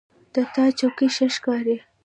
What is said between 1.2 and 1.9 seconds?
ښکاري